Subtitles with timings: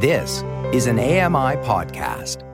[0.00, 2.44] This is an AMI podcast.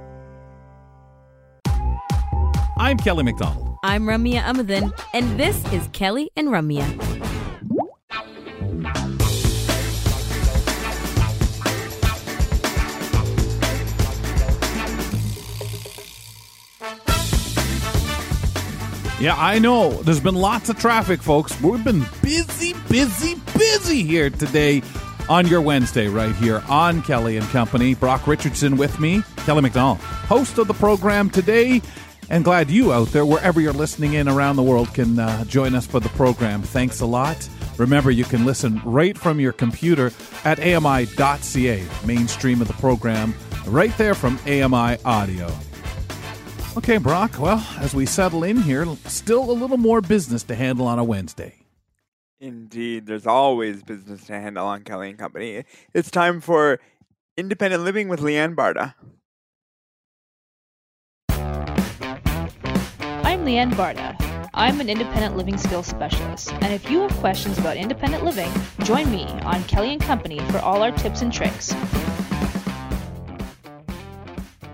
[2.79, 3.77] I'm Kelly McDonald.
[3.85, 6.89] I'm Ramya Amuthan, and this is Kelly and Ramya.
[19.21, 19.91] Yeah, I know.
[20.03, 21.61] There's been lots of traffic, folks.
[21.61, 24.83] We've been busy, busy, busy here today
[25.29, 27.95] on your Wednesday, right here on Kelly and Company.
[27.95, 31.81] Brock Richardson with me, Kelly McDonald, host of the program today.
[32.31, 35.75] And glad you out there, wherever you're listening in around the world, can uh, join
[35.75, 36.63] us for the program.
[36.63, 37.49] Thanks a lot.
[37.77, 40.13] Remember, you can listen right from your computer
[40.45, 43.35] at ami.ca, mainstream of the program,
[43.67, 45.53] right there from AMI Audio.
[46.77, 50.87] Okay, Brock, well, as we settle in here, still a little more business to handle
[50.87, 51.64] on a Wednesday.
[52.45, 55.65] Indeed, there's always business to handle on Kelly and Company.
[55.95, 56.79] It's time for
[57.39, 58.93] Independent Living with Leanne Barda.
[63.25, 64.15] I'm Leanne Barda.
[64.53, 69.11] I'm an independent living skills specialist, and if you have questions about independent living, join
[69.11, 71.73] me on Kelly and Company for all our tips and tricks.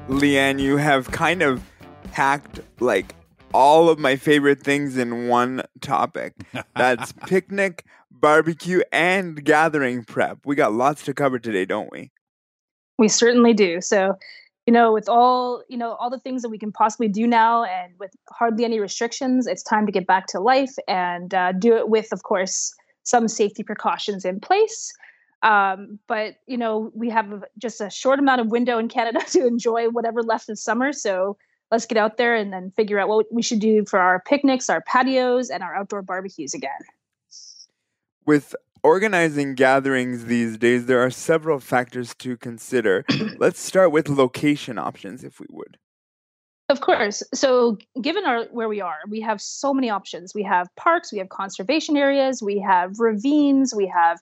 [0.08, 1.62] Leanne, you have kind of
[2.10, 3.14] packed like
[3.54, 6.34] all of my favorite things in one topic.
[6.76, 10.38] That's picnic, barbecue, and gathering prep.
[10.44, 12.10] We got lots to cover today, don't we?
[12.98, 13.80] We certainly do.
[13.80, 14.14] So,
[14.66, 17.64] you know, with all, you know, all the things that we can possibly do now
[17.64, 21.76] and with hardly any restrictions, it's time to get back to life and uh, do
[21.76, 24.92] it with, of course, some safety precautions in place.
[25.42, 29.46] Um, but, you know, we have just a short amount of window in Canada to
[29.46, 30.92] enjoy whatever left of summer.
[30.92, 31.38] So,
[31.70, 34.68] let's get out there and then figure out what we should do for our picnics,
[34.68, 36.70] our patios, and our outdoor barbecues again.
[38.26, 43.04] With organizing gatherings these days, there are several factors to consider.
[43.38, 45.78] let's start with location options, if we would.
[46.68, 47.22] Of course.
[47.34, 50.34] So, given our where we are, we have so many options.
[50.34, 54.20] We have parks, we have conservation areas, we have ravines, we have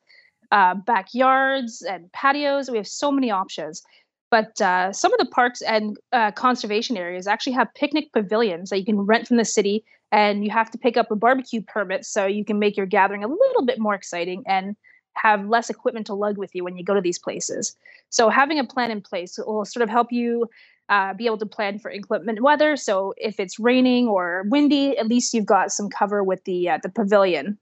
[0.51, 2.71] uh, backyards and patios.
[2.71, 3.83] We have so many options.
[4.31, 8.79] But uh, some of the parks and uh, conservation areas actually have picnic pavilions that
[8.79, 12.05] you can rent from the city, and you have to pick up a barbecue permit
[12.05, 14.77] so you can make your gathering a little bit more exciting and
[15.15, 17.77] have less equipment to lug with you when you go to these places.
[18.11, 20.49] So having a plan in place will sort of help you
[20.89, 22.77] uh, be able to plan for inclement weather.
[22.77, 26.79] So if it's raining or windy, at least you've got some cover with the uh,
[26.83, 27.59] the pavilion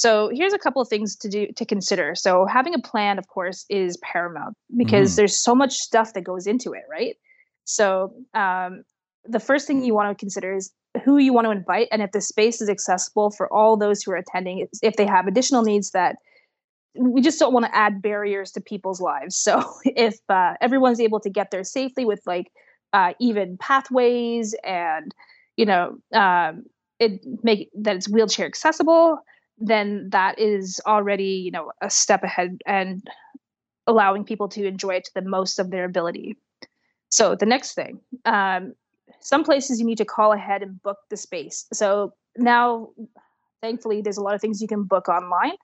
[0.00, 2.14] so here's a couple of things to do to consider.
[2.14, 5.16] So having a plan, of course, is paramount because mm.
[5.16, 7.16] there's so much stuff that goes into it, right?
[7.64, 8.82] So um,
[9.26, 10.72] the first thing you want to consider is
[11.04, 14.12] who you want to invite and if the space is accessible for all those who
[14.12, 14.66] are attending.
[14.80, 16.16] If they have additional needs that
[16.94, 19.36] we just don't want to add barriers to people's lives.
[19.36, 22.50] So if uh, everyone's able to get there safely with like
[22.94, 25.14] uh, even pathways and
[25.58, 26.64] you know um,
[26.98, 29.18] it make that it's wheelchair accessible
[29.60, 33.06] then that is already you know a step ahead and
[33.86, 36.36] allowing people to enjoy it to the most of their ability.
[37.10, 38.74] So the next thing um,
[39.20, 41.66] some places you need to call ahead and book the space.
[41.72, 42.90] So now
[43.60, 45.56] thankfully there's a lot of things you can book online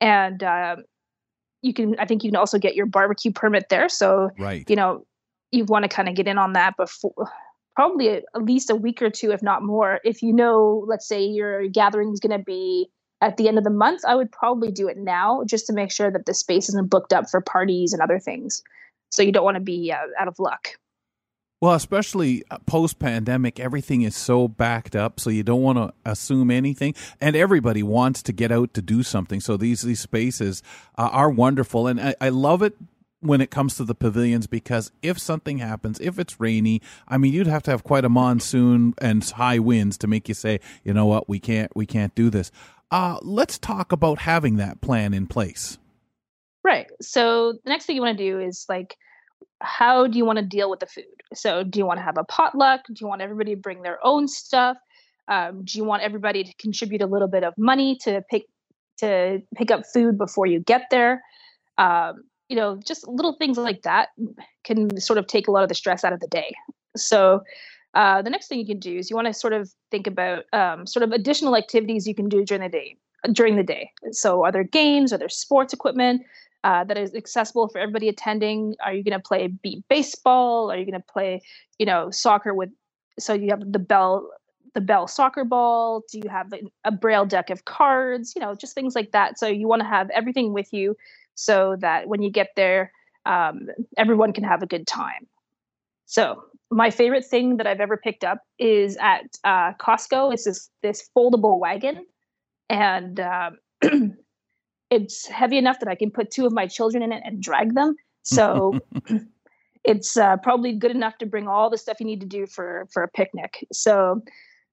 [0.00, 0.84] and um,
[1.62, 3.88] you can i think you can also get your barbecue permit there.
[3.88, 4.68] So right.
[4.68, 5.06] you know
[5.52, 7.30] you want to kind of get in on that before
[7.76, 10.00] probably at least a week or two if not more.
[10.04, 13.64] If you know let's say your gathering is going to be at the end of
[13.64, 16.68] the month, I would probably do it now just to make sure that the space
[16.68, 18.62] isn't booked up for parties and other things.
[19.10, 20.68] So you don't want to be uh, out of luck.
[21.60, 25.92] Well, especially uh, post pandemic, everything is so backed up, so you don't want to
[26.10, 26.94] assume anything.
[27.20, 29.40] And everybody wants to get out to do something.
[29.40, 30.62] So these these spaces
[30.96, 32.76] uh, are wonderful, and I, I love it
[33.20, 37.34] when it comes to the pavilions because if something happens, if it's rainy, I mean,
[37.34, 40.94] you'd have to have quite a monsoon and high winds to make you say, you
[40.94, 42.50] know what, we can't we can't do this.
[42.90, 45.78] Uh, let's talk about having that plan in place.
[46.64, 46.86] Right.
[47.00, 48.96] So the next thing you want to do is like,
[49.60, 51.04] how do you want to deal with the food?
[51.34, 52.80] So do you want to have a potluck?
[52.86, 54.76] Do you want everybody to bring their own stuff?
[55.28, 58.44] Um, do you want everybody to contribute a little bit of money to pick
[58.98, 61.22] to pick up food before you get there?
[61.78, 64.08] Um, you know, just little things like that
[64.64, 66.52] can sort of take a lot of the stress out of the day.
[66.96, 67.42] So
[67.94, 70.44] uh, the next thing you can do is you want to sort of think about
[70.52, 72.96] um, sort of additional activities you can do during the day.
[73.32, 75.12] During the day, so are there games?
[75.12, 76.22] Are there sports equipment
[76.64, 78.76] uh, that is accessible for everybody attending?
[78.82, 80.70] Are you going to play beep baseball?
[80.72, 81.42] Are you going to play,
[81.78, 82.70] you know, soccer with?
[83.18, 84.30] So you have the bell,
[84.72, 86.02] the bell soccer ball.
[86.10, 86.50] Do you have
[86.84, 88.32] a, braille deck of cards?
[88.34, 89.38] You know, just things like that.
[89.38, 90.96] So you want to have everything with you,
[91.34, 92.90] so that when you get there,
[93.26, 95.26] um, everyone can have a good time.
[96.06, 100.32] So my favorite thing that I've ever picked up is at uh, Costco.
[100.32, 102.06] It's this this foldable wagon,
[102.68, 103.58] and um,
[104.90, 107.74] it's heavy enough that I can put two of my children in it and drag
[107.74, 107.96] them.
[108.22, 108.78] So
[109.84, 112.86] it's uh, probably good enough to bring all the stuff you need to do for
[112.92, 113.66] for a picnic.
[113.72, 114.22] So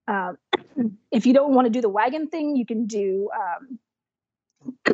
[0.08, 0.38] um,
[1.12, 3.30] if you don't want to do the wagon thing, you can do.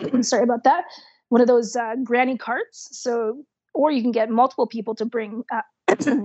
[0.02, 0.86] Um, sorry about that.
[1.30, 2.90] One of those uh, granny carts.
[2.92, 5.62] So, or you can get multiple people to bring uh,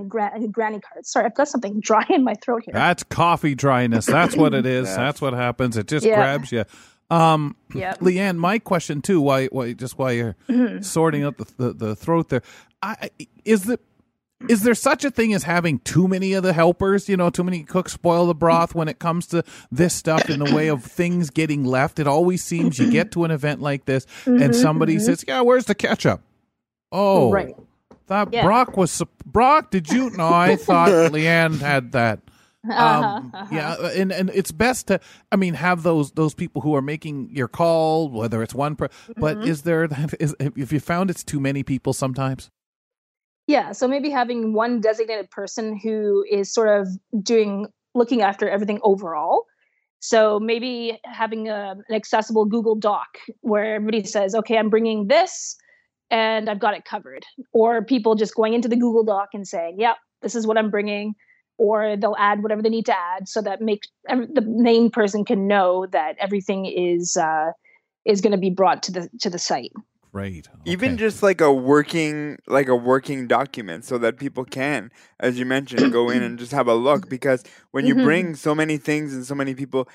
[0.09, 1.13] gran- granny carts.
[1.13, 2.75] Sorry, I've got something dry in my throat here.
[2.75, 4.07] That's coffee dryness.
[4.07, 4.95] That's what it is.
[4.95, 5.77] That's what happens.
[5.77, 6.17] It just Yeah.
[6.17, 6.65] grabs you.
[7.11, 8.01] Um, Yep.
[8.01, 9.21] Leanne, my question too.
[9.21, 9.47] Why?
[9.47, 9.73] Why?
[9.73, 10.83] Just why you're Mm-hmm.
[10.83, 12.43] sorting out the, the the throat there,
[12.83, 13.79] I I- is the
[14.49, 17.09] is there such a thing as having too many of the helpers?
[17.09, 20.39] You know, too many cooks spoil the broth when it comes to this stuff in
[20.39, 21.99] the way of things getting left.
[21.99, 25.65] It always seems you get to an event like this and somebody says, "Yeah, where's
[25.65, 26.21] the ketchup?"
[26.93, 27.57] Oh, Mm-hmm, Right.
[28.09, 28.45] That Yeah.
[28.45, 29.71] Brock was sup- Brock.
[29.71, 30.11] Did you?
[30.11, 32.21] No, I thought Leanne had that.
[32.65, 35.01] Um, Uh-huh, Yeah, and and it's best to,
[35.33, 38.89] I mean, have those those people who are making your call, whether it's one, per,
[39.17, 39.49] but Mm-hmm.
[39.51, 39.89] is there
[40.21, 42.51] is if you found it's too many people sometimes?
[43.47, 46.89] Yeah, so maybe having one designated person who is sort of
[47.23, 49.45] doing looking after everything overall.
[50.01, 53.07] So maybe having a, an accessible Google Doc
[53.41, 55.57] where everybody says, "Okay, I'm bringing this,
[56.11, 59.77] and I've got it covered," or people just going into the Google Doc and saying,
[59.79, 61.15] "Yep, this is what I'm bringing,"
[61.59, 65.47] or they'll add whatever they need to add so that makes the main person can
[65.47, 67.53] know that everything is uh,
[68.05, 69.73] is going to be brought to the to the site.
[70.13, 70.49] Great.
[70.65, 74.91] Even just like a working like a working document so that people can,
[75.21, 78.03] as you mentioned, go in and just have a look because when you Mhm.
[78.03, 79.89] bring so many things and so many people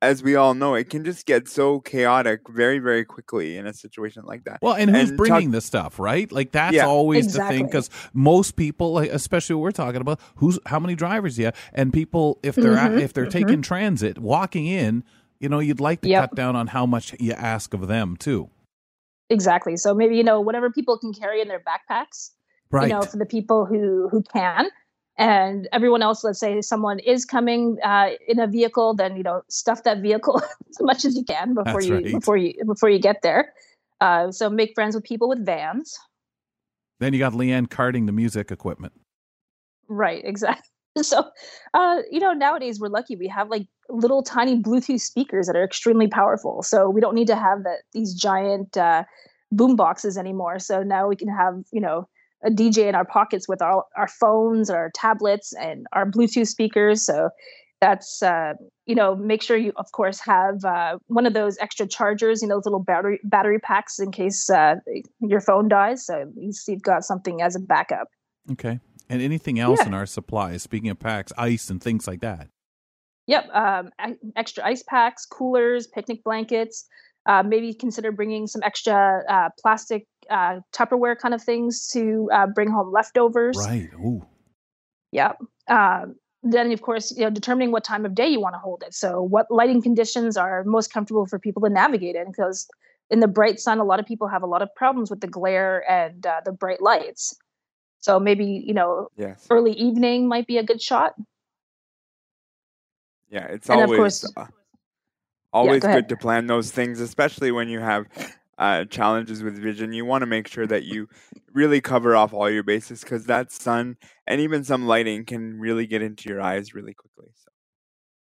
[0.00, 3.72] as we all know, it can just get so chaotic very, very quickly in a
[3.72, 4.58] situation like that.
[4.62, 6.30] Well, and who's and talk- bringing the stuff, right?
[6.30, 6.86] Like that's Yeah.
[6.86, 10.94] always the thing because most people, like, especially what we're talking about, who's how many
[10.94, 15.02] drivers yeah, and people if they're at, Mhm, if they're taking transit, walking in,
[15.40, 16.30] you know, you'd like to Yep.
[16.30, 18.50] cut down on how much you ask of them too.
[19.30, 19.76] Exactly.
[19.76, 22.30] So maybe you know whatever people can carry in their backpacks,
[22.70, 22.88] Right.
[22.88, 24.68] you know, for the people who who can,
[25.18, 26.24] and everyone else.
[26.24, 30.40] Let's say someone is coming uh, in a vehicle, then you know stuff that vehicle
[30.70, 32.12] as much as you can before That's you right.
[32.12, 33.52] before you before you get there.
[34.00, 35.98] Uh, so make friends with people with vans.
[37.00, 38.92] then you got Leanne carting the music equipment.
[39.88, 40.22] Right.
[40.24, 40.64] Exactly.
[41.02, 41.30] So,
[41.74, 43.14] uh, you know, nowadays we're lucky.
[43.14, 46.64] We have like little tiny Bluetooth speakers that are extremely powerful.
[46.64, 49.04] So we don't need to have that these giant uh,
[49.52, 50.58] boom boxes anymore.
[50.58, 52.08] So now we can have, you know,
[52.44, 57.04] a DJ in our pockets with our our phones, our tablets, and our Bluetooth speakers.
[57.04, 57.30] So
[57.80, 58.54] that's uh,
[58.86, 62.48] you know, make sure you of course have uh, one of those extra chargers, you
[62.48, 64.76] know, those little battery battery packs in case uh,
[65.20, 66.06] your phone dies.
[66.06, 68.08] So at least you've got something as a backup.
[68.52, 68.80] Okay.
[69.10, 69.86] And anything else Yeah.
[69.88, 70.62] in our supplies?
[70.62, 72.48] Speaking of packs, ice and things like that.
[73.26, 73.48] Yep.
[73.52, 73.90] Um,
[74.36, 76.86] extra ice packs, coolers, picnic blankets.
[77.26, 82.46] Uh, maybe consider bringing some extra uh, plastic uh, Tupperware kind of things to uh,
[82.46, 83.56] bring home leftovers.
[83.56, 83.90] Right.
[83.94, 84.24] Ooh.
[85.12, 85.38] Yep.
[85.68, 88.82] Um, then, of course, you know, determining what time of day you want to hold
[88.86, 88.94] it.
[88.94, 92.26] So, what lighting conditions are most comfortable for people to navigate in?
[92.28, 92.68] Because
[93.10, 95.26] in the bright sun, a lot of people have a lot of problems with the
[95.26, 97.34] glare and uh, the bright lights.
[98.00, 99.46] So maybe you know, Yes.
[99.50, 101.14] early evening might be a good shot.
[103.30, 104.46] Yeah, it's And of always course- uh,
[105.52, 108.06] always go good to plan those things, especially when you have
[108.58, 109.92] uh, challenges with vision.
[109.92, 111.08] You want to make sure that you
[111.52, 113.96] really cover off all your bases because that sun
[114.26, 117.30] and even some lighting can really get into your eyes really quickly.
[117.34, 117.50] So.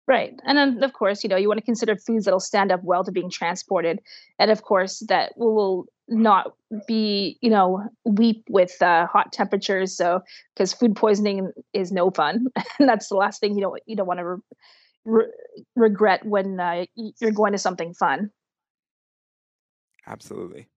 [0.09, 0.35] Right.
[0.45, 3.05] And then, of course, you know, you want to consider foods that'll stand up well
[3.05, 4.01] to being transported.
[4.39, 6.55] And of course, that will not
[6.89, 9.97] be, you know, weep with uh, hot temperatures.
[9.97, 10.21] So,
[10.55, 12.47] because food poisoning is no fun.
[12.79, 14.41] and that's the last thing you don't, you don't want to re-
[15.05, 15.33] re-
[15.77, 18.31] regret when uh, you're going to something fun.
[20.07, 20.69] Absolutely.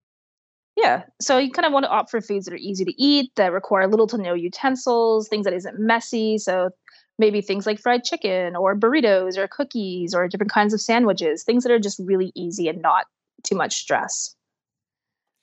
[0.76, 1.04] Yeah.
[1.22, 3.54] So you kind of want to opt for foods that are easy to eat, that
[3.54, 6.38] require little to no utensils, things that isn't messy.
[6.38, 6.70] So
[7.18, 11.64] maybe things like fried chicken or burritos or cookies or different kinds of sandwiches, things
[11.64, 13.06] that are just really easy and not
[13.44, 14.36] too much stress.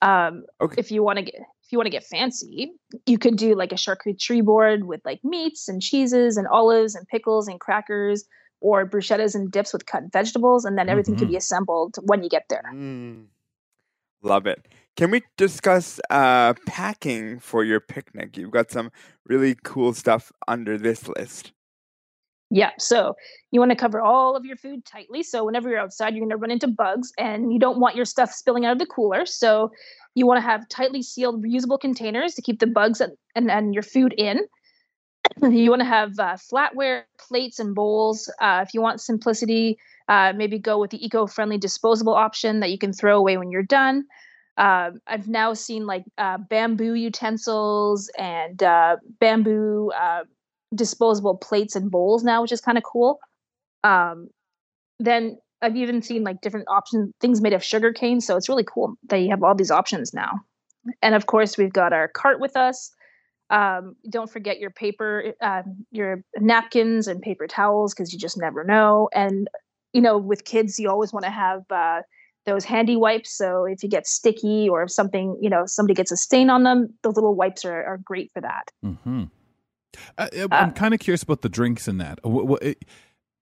[0.03, 0.81] Um, Okay.
[0.81, 2.73] if you want to get if you want to get fancy,
[3.07, 7.07] you could do like a charcuterie board with like meats and cheeses and olives and
[7.09, 8.25] pickles and crackers
[8.61, 11.31] or bruschettas and dips with cut vegetables, and then everything could Mhm.
[11.31, 12.65] be assembled when you get there.
[12.73, 13.29] Mm.
[14.23, 14.67] Love it.
[14.97, 18.37] Can we discuss uh, packing for your picnic?
[18.37, 18.91] You've got some
[19.27, 21.53] really cool stuff under this list.
[22.51, 22.71] Yeah.
[22.79, 23.15] So
[23.51, 25.23] you want to cover all of your food tightly.
[25.23, 28.05] So whenever you're outside, you're going to run into bugs and you don't want your
[28.05, 29.25] stuff spilling out of the cooler.
[29.25, 29.73] So
[30.15, 33.73] You want to have tightly sealed reusable containers to keep the bugs and, and, and
[33.73, 34.41] your food in.
[35.51, 38.31] you want to have uh, flatware plates and bowls.
[38.41, 42.79] Uh, if you want simplicity, uh, maybe go with the eco-friendly disposable option that you
[42.79, 44.05] can throw away when you're done.
[44.57, 49.91] Uh, I've now seen like uh, bamboo utensils and uh, bamboo
[50.75, 53.19] disposable plates and bowls now, which is kind of cool.
[53.85, 54.29] Um,
[54.99, 58.21] then I've even seen like different options, things made of sugar cane.
[58.21, 60.41] So it's really cool that you have all these options now.
[61.01, 62.91] And of course, we've got our cart with us.
[63.53, 68.65] Um, don't forget your paper, uh, your napkins and paper towels because you just never
[68.65, 69.09] know.
[69.15, 69.49] And
[69.93, 72.01] you know, with kids, you always want to have uh,
[72.47, 73.37] those handy wipes.
[73.37, 76.63] So if you get sticky or if something, you know, somebody gets a stain on
[76.63, 78.71] them, the little wipes are, are great for that.
[78.85, 79.25] Mm-hmm.
[80.17, 82.19] Uh, I'm uh, kind of curious about the drinks in that.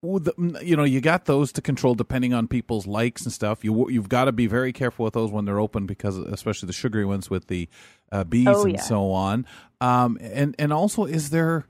[0.03, 3.63] You know, you got those to control depending on people's likes and stuff.
[3.63, 6.73] You you've got to be very careful with those when they're open because, especially the
[6.73, 7.69] sugary ones with the
[8.11, 8.81] uh, bees oh, and yeah.
[8.81, 9.45] so on.
[9.79, 11.67] Um, and and also, is there,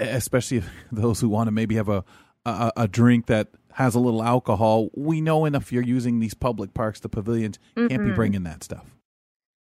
[0.00, 2.04] especially those who want to maybe have a,
[2.44, 4.88] a, a drink that has a little alcohol?
[4.96, 5.70] We know enough.
[5.70, 7.86] You're using these public parks, the pavilions, mm-hmm.
[7.86, 8.16] can't be mm-hmm.
[8.16, 8.86] bringing that stuff.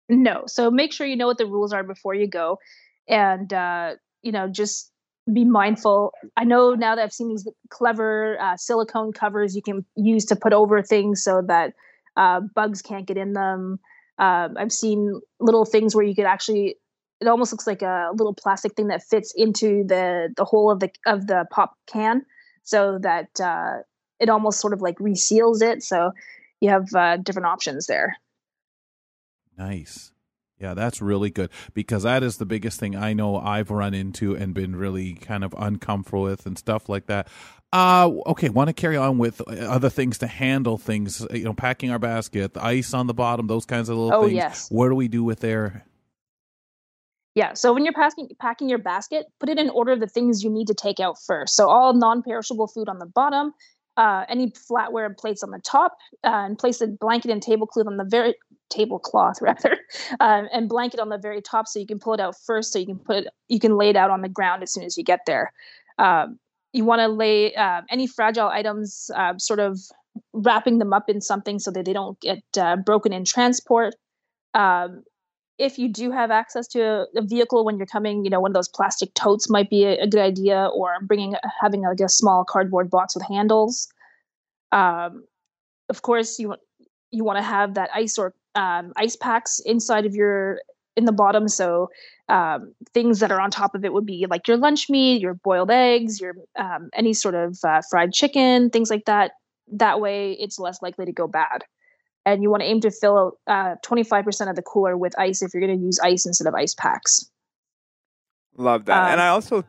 [0.08, 2.60] No, so make sure you know what the rules are before you go,
[3.08, 4.92] and uh, you know, just
[5.32, 6.12] be mindful.
[6.37, 10.37] I know now that I've seen these clever uh, silicone covers you can use to
[10.37, 11.75] put over things so that
[12.16, 13.78] uh, bugs can't get in them.
[14.18, 16.76] Uh, I've seen little things where you could actually.
[17.20, 20.80] It almost looks like a little plastic thing that fits into the the hole of
[20.80, 22.25] the of the pop can,
[22.62, 23.82] so that uh,
[24.20, 25.82] it almost sort of like reseals it.
[25.82, 26.12] So
[26.61, 28.16] you have uh, different options there.
[29.56, 30.12] Nice.
[30.60, 34.34] Yeah, that's really good because that is the biggest thing I know I've run into
[34.34, 37.28] and been really kind of uncomfortable with and stuff like that.
[37.72, 41.90] Uh okay, want to carry on with other things to handle things, you know, packing
[41.90, 44.34] our basket, the ice on the bottom, those kinds of little oh, things.
[44.34, 44.70] Yes.
[44.70, 45.84] What do we do with there?
[47.34, 50.42] Yeah, so when you're packing packing your basket, put it in order of the things
[50.42, 51.54] you need to take out first.
[51.54, 53.54] So all non-perishable food on the bottom,
[53.96, 57.86] uh, any flatware and plates on the top, uh, and place a blanket and tablecloth
[57.86, 58.34] on the very
[58.70, 59.78] tablecloth rather,
[60.20, 62.78] um, and blanket on the very top so you can pull it out first, so
[62.78, 64.96] you can put it, you can lay it out on the ground as soon as
[64.96, 65.52] you get there.
[65.98, 66.38] Um,
[66.72, 69.78] you want to lay uh, any fragile items, uh, sort of
[70.32, 73.94] wrapping them up in something so that they don't get uh, broken in transport.
[74.54, 75.02] Um,
[75.58, 78.52] if you do have access to a, a, vehicle when you're coming, you know, one
[78.52, 82.08] of those plastic totes might be a, a good idea, or bringing having like a
[82.08, 83.88] small cardboard box with handles.
[84.70, 85.25] Um,
[85.88, 86.54] of course, you
[87.10, 90.60] you want to have that ice or um, ice packs inside of your
[90.96, 91.48] in the bottom.
[91.48, 91.90] So
[92.28, 95.34] um, things that are on top of it would be like your lunch meat, your
[95.34, 99.32] boiled eggs, your um, any sort of uh, fried chicken, things like that.
[99.72, 101.64] That way, it's less likely to go bad
[102.28, 105.54] and you want to aim to fill uh, 25% of the cooler with ice if
[105.54, 107.30] you're going to use ice instead of ice packs.
[108.56, 109.04] Love that.
[109.04, 109.64] Um, and I also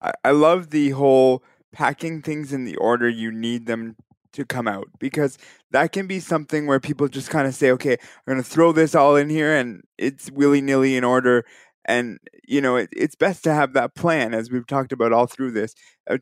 [0.00, 1.42] I, I love the whole
[1.72, 3.96] packing things in the order you need them
[4.32, 5.36] to come out because
[5.72, 8.72] that can be something where people just kind of say, okay, I'm going to throw
[8.72, 11.44] this all in here and it's willy nilly in order.
[11.84, 15.26] And, you know, it, it's best to have that plan, as we've talked about all
[15.26, 15.74] through this.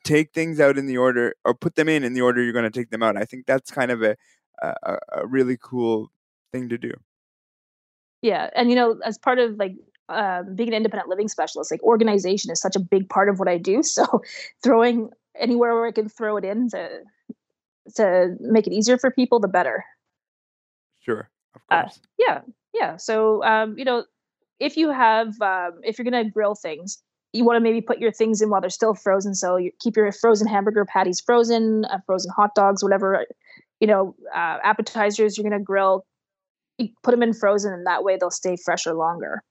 [0.05, 2.71] Take things out in the order or put them in in the order you're going
[2.71, 3.17] to take them out.
[3.17, 4.17] I think that's kind of a,
[4.63, 6.11] a, a really cool
[6.53, 6.93] thing to do.
[8.23, 9.75] Yeah, and you know, as part of like
[10.09, 13.49] uh, being an independent living specialist, like organization is such a big part of what
[13.49, 13.83] I do.
[13.91, 14.23] So
[14.63, 17.01] throwing anywhere where I can throw it in to
[17.97, 19.85] to make it easier for people, the better.
[21.01, 22.01] Sure, of uh, course.
[22.03, 22.41] Uh, yeah,
[22.75, 22.97] yeah.
[22.97, 24.05] So um, you know,
[24.59, 28.13] if you have um, if you're gonna grill things, you want to maybe put your
[28.13, 29.35] things in while they're still frozen.
[29.35, 33.25] So you keep your frozen hamburger patties frozen, uh, frozen hot dogs, whatever
[33.81, 36.07] you know, uh, appetizers you're going to grill,
[36.79, 39.43] you put them in frozen, and that way they'll stay fresher longer.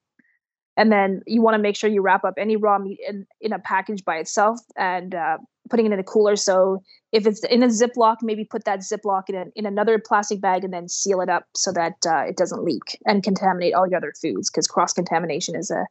[0.77, 3.51] And then you want to make sure you wrap up any raw meat in, in
[3.51, 5.37] a package by itself and uh,
[5.69, 6.35] putting it in a cooler.
[6.35, 10.39] So if it's in a Ziploc, maybe put that Ziploc in, a, in another plastic
[10.39, 13.87] bag and then seal it up so that uh, it doesn't leak and contaminate all
[13.87, 15.85] your other foods because cross contamination is a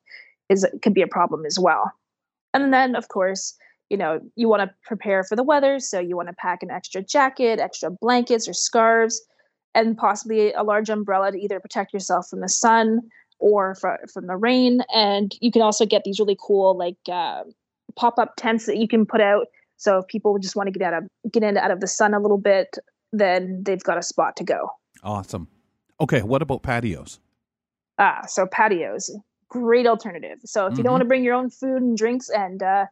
[0.49, 1.93] is a, could be a problem as well.
[2.55, 3.59] And then of course
[3.91, 5.81] you know, you want to prepare for the weather.
[5.81, 9.21] So you want to pack an extra jacket, extra blankets or scarves,
[9.75, 13.01] and possibly a large umbrella to either protect yourself from the sun
[13.39, 14.83] or for, from the rain.
[14.95, 17.45] And you can also get these really cool, like, uh,
[17.97, 19.47] pop up tents that you can put out.
[19.77, 22.15] So if people just want to get out of get in out of the sun
[22.15, 22.79] a little bit,
[23.13, 24.71] then they've got a spot to go.
[25.03, 25.49] Awesome.
[26.01, 27.21] Okay, what about patios?
[27.99, 29.11] Ah, so patios,
[29.49, 30.39] great alternative.
[30.45, 30.79] So if mm-hmm.
[30.79, 30.93] you don't mm-hmm.
[30.93, 32.87] want to bring your own food and drinks and uh,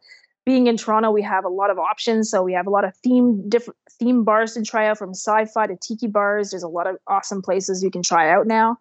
[0.44, 2.30] being in Toronto, we have a lot of options.
[2.30, 5.66] So we have a lot of theme different theme bars to try out from sci-fi
[5.66, 6.50] to tiki bars.
[6.50, 8.78] There's a lot of awesome places you can try out now.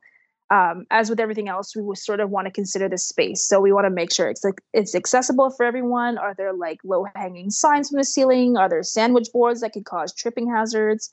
[0.51, 3.47] Um, as with everything else, we will sort of want to consider the space.
[3.47, 6.17] So we want to make sure it's like it's accessible for everyone.
[6.17, 8.55] Are there like low hanging signs from the ceiling?
[8.55, 11.09] Are there sandwich boards that could cause tripping hazards?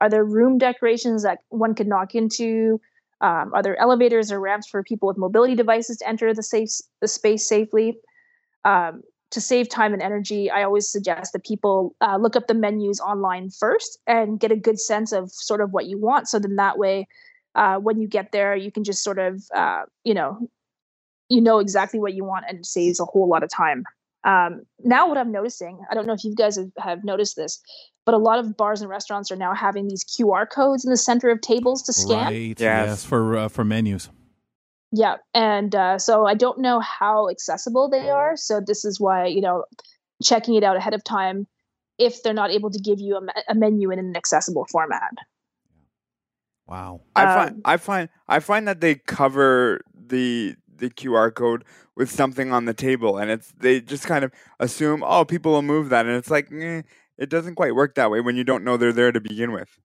[0.00, 2.80] Are there room decorations that one could knock into?
[3.20, 6.70] Um, are there elevators or ramps for people with mobility devices to enter the safe
[7.00, 7.98] the space safely?
[8.64, 9.02] Um,
[9.32, 13.00] to save time and energy, I always suggest that people uh, look up the menus
[13.00, 16.28] online first and get a good sense of sort of what you want.
[16.28, 17.08] So then that way
[17.56, 20.48] uh, when you get there, you can just sort of, uh, you know,
[21.28, 23.82] you know exactly what you want and it saves a whole lot of time.
[24.24, 27.60] Um, now, what I'm noticing, I don't know if you guys have, have, noticed this,
[28.04, 30.96] but a lot of bars and restaurants are now having these QR codes in the
[30.96, 32.26] center of tables to scan.
[32.26, 32.48] Right.
[32.48, 34.10] Yes, yes for uh, for menus.
[34.90, 38.36] Yeah, and uh, so I don't know how accessible they are.
[38.36, 39.64] So this is why you know
[40.22, 41.46] checking it out ahead of time
[41.98, 45.12] if they're not able to give you a, a menu in an accessible format.
[46.66, 47.02] Wow.
[47.14, 51.64] I find um, I find I find that they cover the the QR code
[51.96, 55.62] with something on the table and it's they just kind of assume oh people will
[55.62, 56.82] move that and it's like eh,
[57.18, 59.78] it doesn't quite work that way when you don't know they're there to begin with.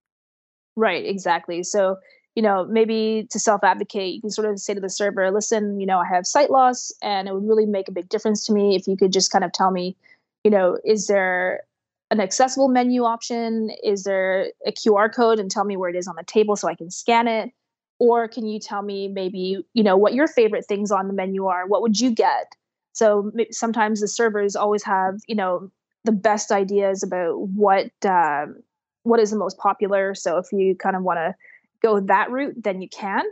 [0.76, 1.62] Right, exactly.
[1.62, 1.96] So,
[2.34, 5.80] you know, maybe to self advocate, you can sort of say to the server, listen,
[5.80, 8.52] you know, I have sight loss and it would really make a big difference to
[8.52, 9.96] me if you could just kind of tell me,
[10.44, 11.60] you know, is there
[12.12, 13.70] an accessible menu option?
[13.82, 16.68] Is there a QR code and tell me where it is on the table so
[16.68, 17.50] I can scan it?
[17.98, 21.46] Or can you tell me maybe, you know, what your favorite things on the menu
[21.46, 21.66] are?
[21.66, 22.52] What would you get?
[22.92, 25.70] So sometimes the servers always have, you know,
[26.04, 28.56] the best ideas about what um,
[29.04, 30.14] what is the most popular.
[30.14, 31.34] So if you kind of want to
[31.82, 33.24] go that route, then you can.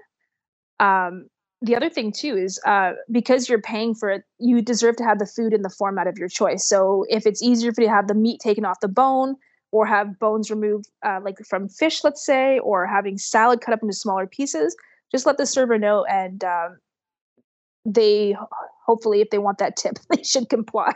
[0.79, 1.29] Um,
[1.63, 5.19] the other thing too is uh, because you're paying for it, you deserve to have
[5.19, 6.67] the food in the format of your choice.
[6.67, 9.37] So if it's easier for you to have the meat taken off the bone
[9.71, 13.83] or have bones removed, uh, like from fish, let's say, or having salad cut up
[13.83, 14.75] into smaller pieces,
[15.13, 16.79] just let the server know, and um,
[17.85, 18.37] they
[18.87, 20.95] hopefully, if they want that tip, they should comply.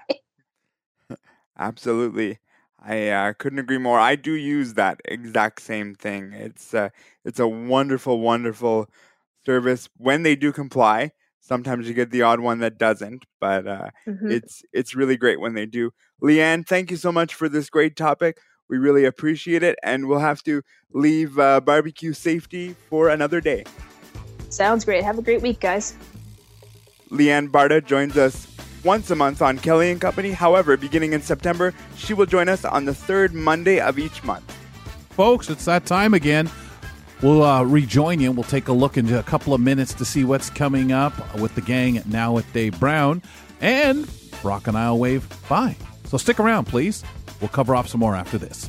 [1.59, 2.39] Absolutely.
[2.87, 3.99] I uh, couldn't agree more.
[3.99, 6.33] I do use that exact same thing.
[6.33, 6.91] It's uh,
[7.25, 8.91] it's a wonderful, wonderful
[9.45, 11.13] service when they do comply.
[11.41, 14.31] Sometimes you get the odd one that doesn't, but uh, mm-hmm.
[14.31, 15.91] it's it's really great when they do.
[16.23, 18.39] Leanne, thank you so much for this great topic.
[18.69, 23.65] We really appreciate it, and we'll have to leave uh, barbecue safety for another day.
[24.49, 25.05] Sounds great.
[25.05, 25.95] Have a great week, guys.
[27.11, 28.47] Leanne Barta joins us
[28.83, 30.31] once a month on Kelly and Company.
[30.31, 34.51] However, beginning in September, she will join us on the third Monday of each month.
[35.11, 36.51] Folks, it's that time again.
[37.25, 38.31] We'll uh, rejoin you.
[38.33, 41.55] We'll take a look into a couple of minutes to see what's coming up with
[41.55, 43.23] the gang now with Dave Brown
[43.63, 44.07] and
[44.43, 45.75] Rock and Isle Wave Bye.
[46.05, 47.03] So stick around, please.
[47.41, 48.69] We'll cover off some more after this.